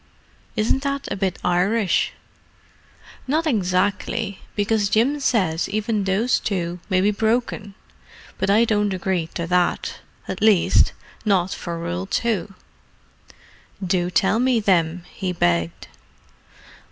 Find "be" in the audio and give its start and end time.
7.01-7.11